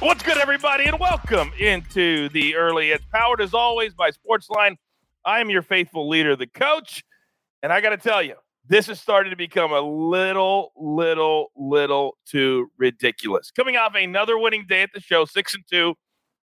[0.00, 2.92] What's good, everybody, and welcome into the early.
[2.92, 4.76] It's powered as always by Sportsline.
[5.24, 7.02] I am your faithful leader, the coach,
[7.64, 8.34] and I got to tell you,
[8.64, 13.50] this has started to become a little, little, little too ridiculous.
[13.50, 15.96] Coming off another winning day at the show, six and two,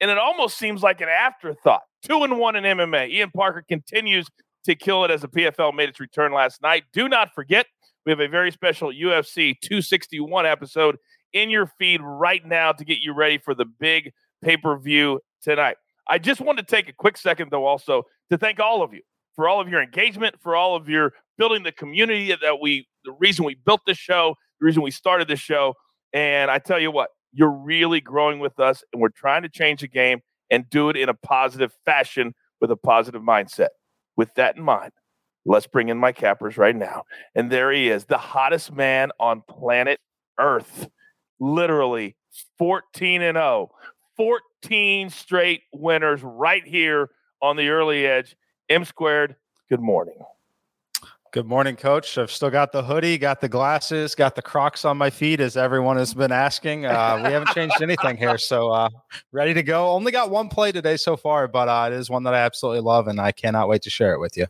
[0.00, 1.82] and it almost seems like an afterthought.
[2.02, 3.10] Two and one in MMA.
[3.10, 4.26] Ian Parker continues
[4.64, 6.82] to kill it as the PFL made its return last night.
[6.92, 7.66] Do not forget,
[8.04, 10.96] we have a very special UFC 261 episode
[11.32, 14.12] in your feed right now to get you ready for the big
[14.42, 15.76] pay per view tonight.
[16.08, 19.02] I just want to take a quick second, though, also to thank all of you
[19.34, 23.12] for all of your engagement, for all of your building the community that we, the
[23.12, 25.74] reason we built this show, the reason we started this show.
[26.12, 29.82] And I tell you what, you're really growing with us, and we're trying to change
[29.82, 30.20] the game
[30.50, 33.68] and do it in a positive fashion with a positive mindset.
[34.16, 34.92] With that in mind,
[35.44, 37.02] let's bring in my cappers right now.
[37.34, 40.00] And there he is, the hottest man on planet
[40.38, 40.88] Earth
[41.40, 42.16] literally
[42.58, 43.70] 14 and 0,
[44.16, 47.10] 14 straight winners right here
[47.42, 48.36] on the early edge.
[48.68, 49.36] M squared,
[49.68, 50.18] good morning.
[51.36, 52.16] Good morning, coach.
[52.16, 55.54] I've still got the hoodie, got the glasses, got the Crocs on my feet, as
[55.54, 56.86] everyone has been asking.
[56.86, 58.88] Uh, we haven't changed anything here, so uh,
[59.32, 59.90] ready to go.
[59.90, 62.80] Only got one play today so far, but uh, it is one that I absolutely
[62.80, 64.46] love, and I cannot wait to share it with you.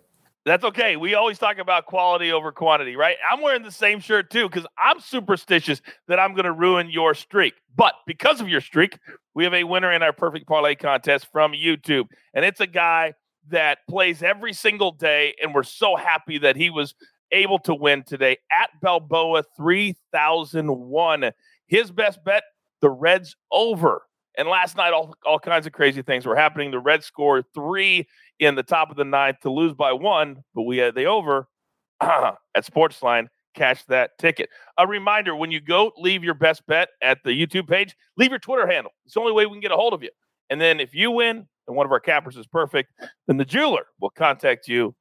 [0.47, 0.95] That's okay.
[0.95, 3.17] We always talk about quality over quantity, right?
[3.29, 7.15] I'm wearing the same shirt too because I'm superstitious that I'm going to ruin your
[7.15, 7.55] streak.
[7.75, 8.97] But because of your streak,
[9.35, 12.05] we have a winner in our perfect parlay contest from YouTube.
[12.33, 13.15] And it's a guy
[13.49, 15.35] that plays every single day.
[15.43, 16.95] And we're so happy that he was
[17.33, 21.33] able to win today at Balboa 3001.
[21.67, 22.45] His best bet
[22.81, 24.03] the Reds over.
[24.37, 26.71] And last night, all, all kinds of crazy things were happening.
[26.71, 28.07] The Reds scored three
[28.39, 31.49] in the top of the ninth to lose by one, but we had the over
[32.01, 33.29] at Sportsline.
[33.55, 34.51] Catch that ticket.
[34.77, 38.39] A reminder when you go leave your best bet at the YouTube page, leave your
[38.39, 38.93] Twitter handle.
[39.07, 40.11] It's the only way we can get a hold of you.
[40.51, 42.93] And then if you win and one of our cappers is perfect,
[43.27, 44.95] then the jeweler will contact you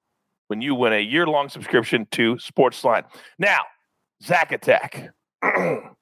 [0.47, 3.03] when you win a year long subscription to Sportsline.
[3.37, 3.59] Now,
[4.23, 5.09] Zach Attack.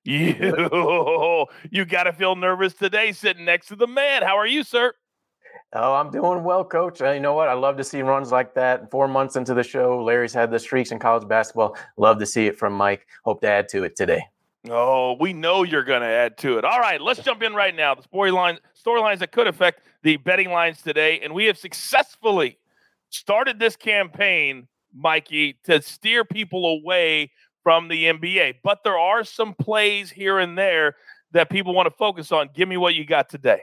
[0.04, 4.22] you you got to feel nervous today sitting next to the man.
[4.22, 4.94] How are you, sir?
[5.74, 7.00] Oh, I'm doing well, coach.
[7.00, 7.48] Uh, you know what?
[7.48, 8.90] I love to see runs like that.
[8.90, 11.76] Four months into the show, Larry's had the streaks in college basketball.
[11.96, 13.06] Love to see it from Mike.
[13.24, 14.22] Hope to add to it today.
[14.68, 16.64] Oh, we know you're going to add to it.
[16.64, 17.94] All right, let's jump in right now.
[17.94, 22.58] The storyline storylines that could affect the betting lines today, and we have successfully
[23.10, 27.30] started this campaign, Mikey, to steer people away
[27.62, 28.56] from the NBA.
[28.62, 30.96] But there are some plays here and there
[31.32, 32.50] that people want to focus on.
[32.54, 33.62] Give me what you got today.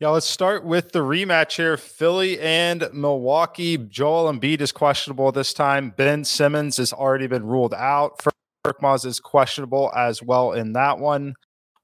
[0.00, 1.76] Yeah, let's start with the rematch here.
[1.76, 3.76] Philly and Milwaukee.
[3.76, 5.92] Joel Embiid is questionable this time.
[5.96, 8.20] Ben Simmons has already been ruled out.
[8.64, 11.34] Korkmaz is questionable as well in that one.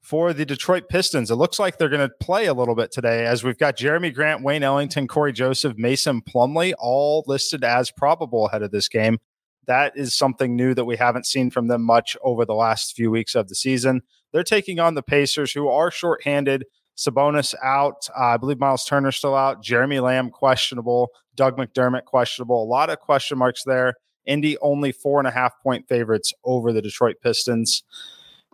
[0.01, 3.25] For the Detroit Pistons, it looks like they're going to play a little bit today
[3.25, 8.47] as we've got Jerami Grant, Wayne Ellington, Cory Joseph, Mason Plumlee, all listed as probable
[8.47, 9.17] ahead of this game.
[9.67, 13.11] That is something new that we haven't seen from them much over the last few
[13.11, 14.01] weeks of the season.
[14.31, 16.65] They're taking on the Pacers, who are shorthanded.
[16.97, 18.07] Sabonis out.
[18.17, 19.61] Uh, I believe Miles Turner still out.
[19.61, 21.09] Jeremy Lamb questionable.
[21.35, 22.63] Doug McDermott questionable.
[22.63, 23.95] A lot of question marks there.
[24.25, 27.83] Indy only four and a half point favorites over the Detroit Pistons.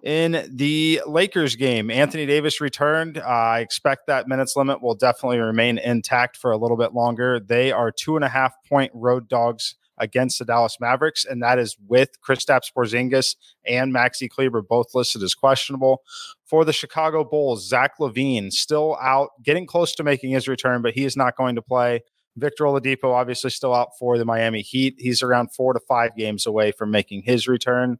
[0.04, 3.20] In the Lakers game, Anthony Davis returned.
[3.20, 7.40] Uh, I expect that minutes limit will definitely remain intact for a little bit longer.
[7.40, 11.60] They are two and a half point road dogs against the Dallas Mavericks, and that
[11.60, 13.36] is with Kristaps Porzingis
[13.66, 16.02] and Maxi Kleber both listed as questionable.
[16.44, 20.94] For the Chicago Bulls, Zach LaVine still out, getting close to making his return, but
[20.94, 22.02] he is not going to play.
[22.36, 24.96] Victor Oladipo obviously still out for the Miami Heat.
[24.98, 28.00] He's around four to five games away from making his return.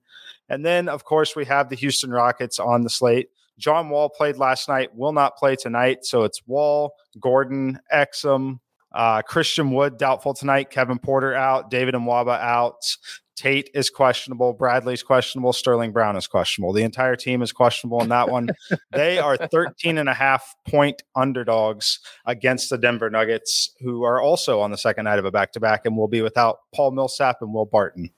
[0.50, 3.30] And then, of course, we have the Houston Rockets on the slate.
[3.58, 6.06] John Wall played last night, will not play tonight.
[6.06, 8.60] So it's Wall, Gordon, Exum,
[8.94, 10.70] uh, Christian Wood doubtful tonight.
[10.70, 11.70] Kevin Porter out.
[11.70, 12.96] David Nwaba out.
[13.36, 14.54] Tate is questionable.
[14.54, 15.52] Bradley's questionable.
[15.52, 16.74] Sterling Brown is questionable.
[16.74, 18.50] The entire team is questionable in that one.
[18.92, 24.60] they are 13 and a half point underdogs against the Denver Nuggets, who are also
[24.60, 27.42] on the second night of a back to back and will be without Paul Millsap
[27.42, 28.12] and Will Barton.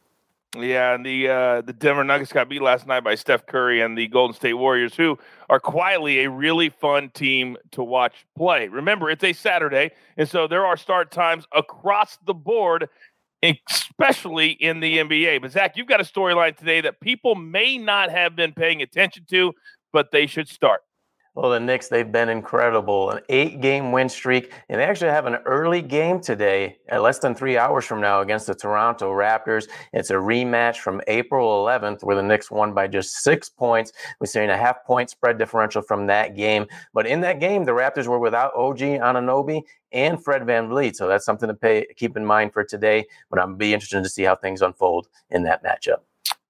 [0.56, 3.98] Yeah, and the uh, the Denver Nuggets got beat last night by Steph Curry and
[3.98, 5.18] the Golden State Warriors, who
[5.50, 8.68] are quietly a really fun team to watch play.
[8.68, 12.88] Remember, it's a Saturday, and so there are start times across the board,
[13.42, 15.42] especially in the NBA.
[15.42, 19.26] But Zach, you've got a storyline today that people may not have been paying attention
[19.32, 19.54] to,
[19.92, 20.82] but they should start.
[21.36, 23.10] Well, the Knicks, they've been incredible.
[23.10, 27.18] An eight game win streak, and they actually have an early game today at less
[27.18, 29.68] than three hours from now against the Toronto Raptors.
[29.94, 33.94] It's a rematch from April 11th, where the Knicks won by just six points.
[34.20, 36.68] We're seeing a half point spread differential from that game.
[36.94, 40.96] But in that game, the Raptors were without OG Anunoby and Fred VanVleet.
[40.96, 43.08] So that's something to pay keep in mind for today.
[43.32, 46.02] But I'm be interested to see how things unfold in that matchup.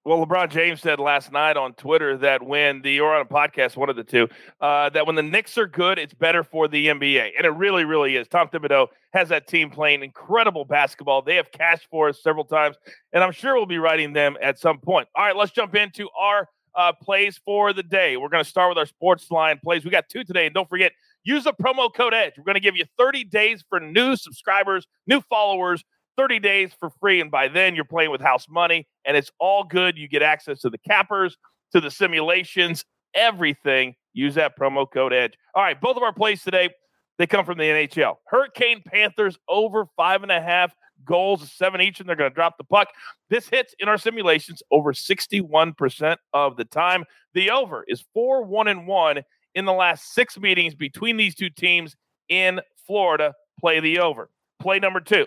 [0.06, 3.74] Well, LeBron James said last night on Twitter that when the or on a podcast,
[3.74, 4.28] one of the two,
[4.60, 7.86] uh, that when the Knicks are good, it's better for the NBA, and it really,
[7.86, 8.28] really is.
[8.28, 11.22] Tom Thibodeau has that team playing incredible basketball.
[11.22, 12.76] They have cashed for us several times,
[13.14, 15.08] and I'm sure we'll be writing them at some point.
[15.14, 18.18] All right, let's jump into our uh, plays for the day.
[18.18, 19.86] We're going to start with our sports line plays.
[19.86, 20.92] We got two today, and don't forget
[21.22, 22.34] use the promo code Edge.
[22.36, 25.82] We're going to give you 30 days for new subscribers, new followers
[26.16, 27.20] 30 days for free.
[27.20, 29.96] And by then, you're playing with house money, and it's all good.
[29.96, 31.36] You get access to the cappers,
[31.72, 32.84] to the simulations,
[33.14, 33.94] everything.
[34.12, 35.34] Use that promo code EDGE.
[35.54, 36.70] All right, both of our plays today,
[37.18, 38.16] they come from the NHL.
[38.26, 40.74] Hurricane Panthers over five and a half
[41.04, 42.88] goals, seven each, and they're going to drop the puck.
[43.30, 47.04] This hits in our simulations over 61% of the time.
[47.34, 49.22] The over is 4 1 and 1
[49.54, 51.96] in the last six meetings between these two teams
[52.28, 53.34] in Florida.
[53.60, 54.30] Play the over.
[54.60, 55.26] Play number two.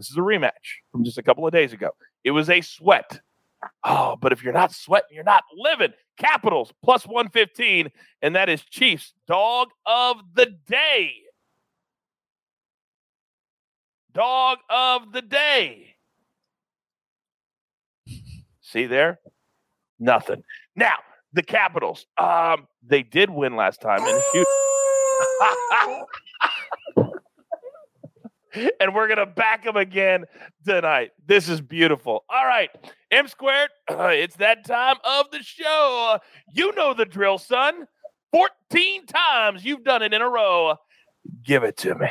[0.00, 1.90] This is a rematch from just a couple of days ago.
[2.24, 3.20] It was a sweat.
[3.84, 5.92] Oh, but if you're not sweating, you're not living.
[6.16, 7.90] Capitals plus 115,
[8.22, 11.12] and that is Chiefs dog of the day.
[14.14, 15.96] Dog of the day.
[18.62, 19.20] See there?
[19.98, 20.44] Nothing.
[20.74, 20.96] Now,
[21.34, 22.06] the Capitals.
[22.16, 24.46] Um, they did win last time in shoot.
[28.80, 30.24] and we're gonna back them again
[30.66, 31.12] tonight.
[31.26, 32.24] This is beautiful.
[32.28, 32.70] All right,
[33.10, 33.70] M squared.
[33.90, 36.18] It's that time of the show.
[36.52, 37.86] You know the drill, son.
[38.32, 40.76] Fourteen times you've done it in a row.
[41.44, 42.08] Give it to me.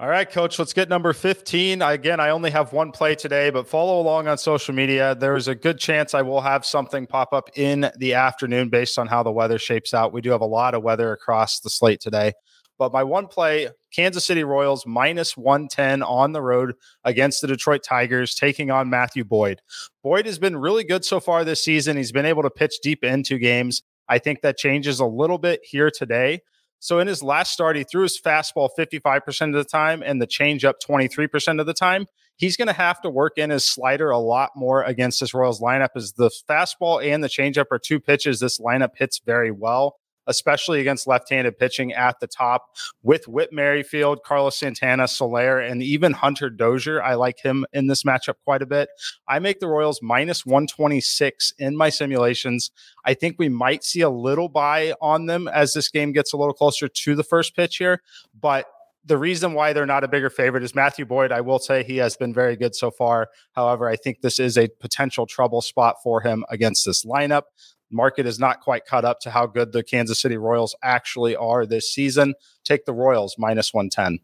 [0.00, 1.82] All right, coach, let's get number 15.
[1.82, 5.14] Again, I only have one play today, but follow along on social media.
[5.14, 9.08] There's a good chance I will have something pop up in the afternoon based on
[9.08, 10.14] how the weather shapes out.
[10.14, 12.32] We do have a lot of weather across the slate today.
[12.80, 17.82] But my one play, Kansas City Royals minus 110 on the road against the Detroit
[17.82, 19.60] Tigers, taking on Matthew Boyd.
[20.02, 21.98] Boyd has been really good so far this season.
[21.98, 23.82] He's been able to pitch deep into games.
[24.08, 26.40] I think that changes a little bit here today.
[26.78, 30.26] So in his last start, he threw his fastball 55% of the time and the
[30.26, 32.06] changeup 23% of the time.
[32.36, 35.60] He's going to have to work in his slider a lot more against this Royals
[35.60, 39.96] lineup as the fastball and the changeup are two pitches this lineup hits very well
[40.30, 46.12] especially against left-handed pitching at the top with Whit Merrifield, Carlos Santana, Soler, and even
[46.12, 47.02] Hunter Dozier.
[47.02, 48.88] I like him in this matchup quite a bit.
[49.28, 52.70] I make the Royals minus 126 in my simulations.
[53.04, 56.36] I think we might see a little buy on them as this game gets a
[56.36, 58.00] little closer to the first pitch here,
[58.40, 58.66] but
[59.04, 61.32] the reason why they're not a bigger favorite is Matthew Boyd.
[61.32, 63.30] I will say he has been very good so far.
[63.52, 67.44] However, I think this is a potential trouble spot for him against this lineup
[67.90, 71.66] market is not quite caught up to how good the Kansas City Royals actually are
[71.66, 72.34] this season.
[72.64, 74.18] Take the Royals minus 110.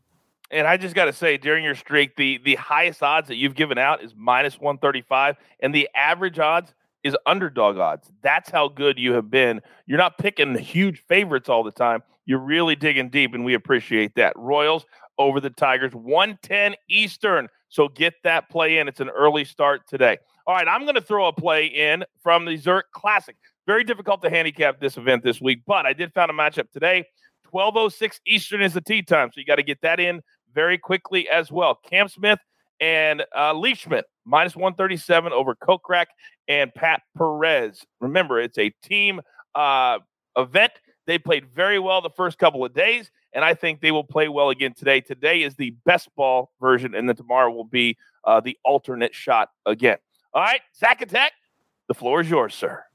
[0.50, 3.56] And I just got to say, during your streak, the the highest odds that you've
[3.56, 6.72] given out is minus 135, and the average odds
[7.02, 8.10] is underdog odds.
[8.22, 9.60] That's how good you have been.
[9.86, 12.02] You're not picking the huge favorites all the time.
[12.26, 14.34] You're really digging deep, and we appreciate that.
[14.36, 14.86] Royals
[15.18, 17.48] over the Tigers, 110 Eastern.
[17.68, 18.88] So get that play in.
[18.88, 20.18] It's an early start today.
[20.46, 23.36] All right, I'm going to throw a play in from the Zurich Classic.
[23.66, 27.04] Very difficult to handicap this event this week, but I did find a matchup today.
[27.50, 30.20] 1206 Eastern is the tee time, so you got to get that in
[30.54, 31.78] very quickly as well.
[31.88, 32.38] Cam Smith
[32.80, 36.06] and uh, Leishman minus 137 over Kokrak
[36.48, 37.84] and Pat Perez.
[38.00, 39.20] Remember, it's a team
[39.54, 39.98] uh,
[40.36, 40.72] event.
[41.06, 44.28] They played very well the first couple of days, and I think they will play
[44.28, 45.00] well again today.
[45.00, 49.50] Today is the best ball version, and then tomorrow will be uh, the alternate shot
[49.66, 49.98] again.
[50.34, 51.32] All right, Zach Attack,
[51.88, 52.85] the floor is yours, sir.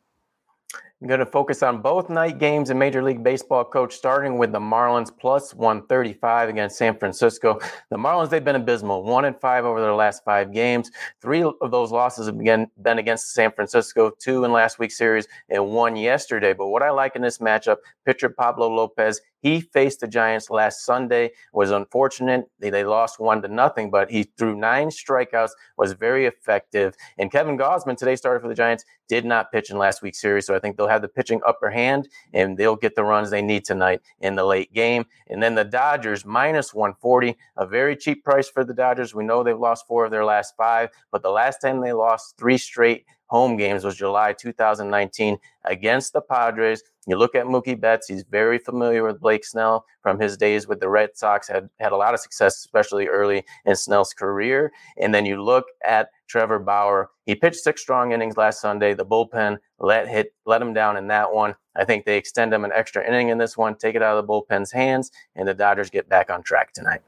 [1.02, 4.52] I'm going to focus on both night games in Major League Baseball, coach, starting with
[4.52, 7.60] the Marlins plus 135 against San Francisco.
[7.90, 10.92] The Marlins, they've been abysmal, one and five over their last five games.
[11.20, 15.70] Three of those losses have been against San Francisco, two in last week's series, and
[15.70, 16.54] one yesterday.
[16.54, 20.86] But what I like in this matchup, pitcher Pablo Lopez, he faced the Giants last
[20.86, 21.32] Sunday.
[21.54, 22.46] Was unfortunate.
[22.60, 26.96] They, they lost one to nothing, but he threw nine strikeouts, was very effective.
[27.18, 30.46] And Kevin Gausman today started for the Giants, did not pitch in last week's series.
[30.46, 33.42] So I think they'll have the pitching upper hand and they'll get the runs they
[33.42, 35.06] need tonight in the late game.
[35.28, 39.14] And then the Dodgers minus 140, a very cheap price for the Dodgers.
[39.14, 42.38] We know they've lost four of their last five, but the last time they lost
[42.38, 46.84] three straight home games was July 2019 against the Padres.
[47.08, 50.82] You look at Mookie Betts, he's very familiar with Blake Snell from his days with
[50.82, 54.74] the Red Sox, had had a lot of success, especially early in Snell's career.
[54.98, 57.10] And then you look at Trevor Bauer.
[57.26, 58.94] He pitched six strong innings last Sunday.
[58.94, 61.56] The bullpen let hit let him down in that one.
[61.78, 64.28] I think they extend him an extra inning in this one, take it out of
[64.28, 67.02] the bullpen's hands, and the Dodgers get back on track tonight.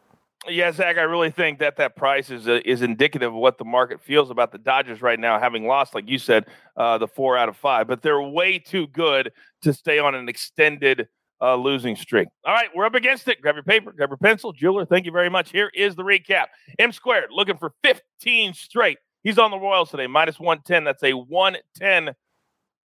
[0.50, 3.66] Yeah, Zach, I really think that that price is uh, is indicative of what the
[3.66, 6.46] market feels about the Dodgers right now, having lost, like you said,
[6.76, 7.88] uh, the four out of five.
[7.88, 9.32] But they're way too good
[9.62, 11.08] to stay on an extended
[11.42, 12.28] uh, losing streak.
[12.46, 13.42] All right, we're up against it.
[13.42, 14.52] Grab your paper, grab your pencil.
[14.54, 15.52] Jeweler, thank you very much.
[15.52, 16.46] Here is the recap.
[16.80, 18.98] M squared looking for 15 straight.
[19.24, 20.84] He's on the Royals today, minus 110.
[20.84, 22.16] That's a 110.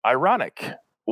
[0.07, 0.65] Ironic.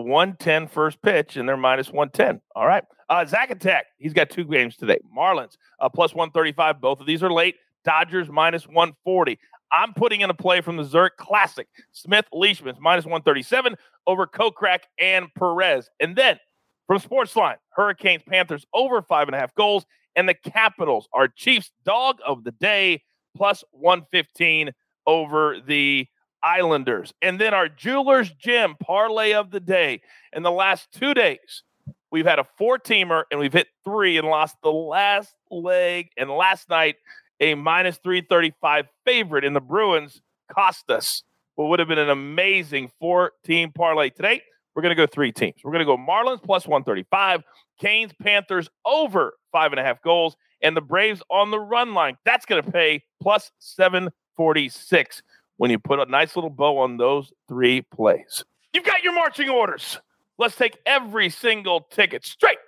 [0.05, 2.41] 110 first pitch, and they're minus 110.
[2.55, 2.85] All right.
[3.09, 4.99] Uh, Zach Attack, he's got two games today.
[5.17, 6.81] Marlins, uh, plus 135.
[6.81, 7.57] Both of these are late.
[7.85, 9.38] Dodgers, minus 140.
[9.73, 11.67] I'm putting in a play from the Zurich Classic.
[11.93, 13.76] Smith Leishman's minus 137
[14.07, 15.88] over Kokrak and Perez.
[15.99, 16.38] And then
[16.87, 19.87] from Sportsline, Hurricanes, Panthers over five and a half goals.
[20.15, 23.03] And the Capitals are Chiefs dog of the day
[23.37, 24.73] plus 115
[25.07, 26.07] over the
[26.43, 27.12] Islanders.
[27.23, 30.00] And then our Jewelers Gym parlay of the day.
[30.33, 31.62] In the last two days,
[32.11, 36.11] we've had a four teamer and we've hit three and lost the last leg.
[36.16, 36.97] And last night,
[37.40, 41.23] a minus 335 favorite in the Bruins cost us
[41.57, 44.11] what would have been an amazing four team parlay.
[44.11, 44.43] Today,
[44.75, 45.57] we're going to go three teams.
[45.64, 47.43] We're going to go Marlins plus 135,
[47.81, 52.16] Canes, Panthers over five and a half goals, and the Braves on the run line.
[52.25, 55.23] That's going to pay plus 746
[55.56, 58.44] when you put a nice little bow on those three plays.
[58.72, 59.98] You've got your marching orders.
[60.38, 62.58] Let's take every single ticket straight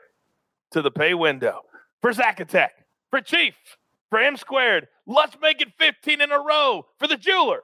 [0.71, 1.63] to the pay window
[2.01, 2.73] for Zach Attack,
[3.11, 3.55] for Chief,
[4.11, 4.89] for M squared.
[5.07, 7.61] Let's make it 15 in a row for the jeweler.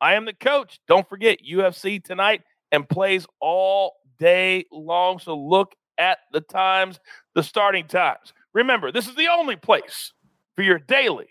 [0.00, 0.78] I am the coach.
[0.86, 5.18] Don't forget UFC tonight and plays all day long.
[5.18, 7.00] So look at the times,
[7.34, 8.34] the starting times.
[8.52, 10.12] Remember, this is the only place
[10.54, 11.28] for your daily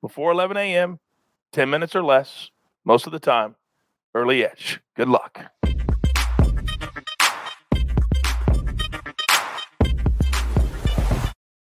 [0.00, 0.98] before 11 a.m.,
[1.52, 2.50] 10 minutes or less,
[2.84, 3.56] most of the time,
[4.14, 4.80] early edge.
[4.96, 5.52] Good luck.